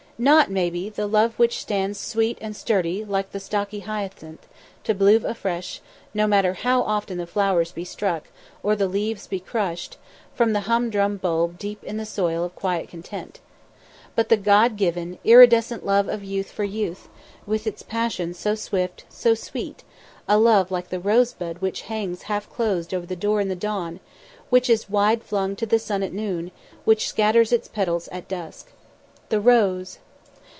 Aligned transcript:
Not, 0.19 0.51
maybe, 0.51 0.87
the 0.87 1.07
love 1.07 1.33
which 1.39 1.59
stands 1.59 1.97
sweet 1.99 2.37
and 2.41 2.55
sturdy 2.55 3.03
like 3.03 3.31
the 3.31 3.39
stocky 3.39 3.79
hyacinth, 3.79 4.47
to 4.83 4.93
bloom 4.93 5.25
afresh, 5.25 5.81
no 6.13 6.27
matter 6.27 6.53
how 6.53 6.83
often 6.83 7.17
the 7.17 7.25
flowers 7.25 7.71
be 7.71 7.83
struck, 7.83 8.27
or 8.61 8.75
the 8.75 8.87
leaves 8.87 9.25
be 9.25 9.39
bruised, 9.39 9.97
from 10.35 10.53
the 10.53 10.59
humdrum 10.69 11.17
bulb 11.17 11.57
deep 11.57 11.83
in 11.83 11.97
the 11.97 12.05
soil 12.05 12.43
of 12.43 12.53
quiet 12.53 12.87
content. 12.87 13.39
But 14.15 14.29
the 14.29 14.37
God 14.37 14.77
given, 14.77 15.17
iridescent 15.23 15.87
love 15.87 16.07
of 16.07 16.23
youth 16.23 16.51
for 16.51 16.65
youth, 16.65 17.09
with 17.47 17.65
its 17.65 17.81
passion 17.81 18.35
so 18.35 18.53
swift, 18.53 19.05
so 19.09 19.33
sweet; 19.33 19.83
a 20.27 20.37
love 20.37 20.69
like 20.69 20.89
the 20.89 20.99
rose 20.99 21.33
bud 21.33 21.57
which 21.63 21.81
hangs 21.89 22.23
half 22.29 22.47
closed 22.47 22.93
over 22.93 23.07
the 23.07 23.15
door 23.15 23.41
in 23.41 23.47
the 23.47 23.55
dawn; 23.55 23.99
which 24.51 24.69
is 24.69 24.87
wide 24.87 25.23
flung 25.23 25.55
to 25.55 25.65
the 25.65 25.79
sun 25.79 26.03
at 26.03 26.13
noon; 26.13 26.51
which 26.85 27.07
scatters 27.09 27.51
its 27.51 27.67
petals 27.67 28.07
at 28.09 28.27
dusk. 28.27 28.71
The 29.29 29.41
rose! 29.41 29.97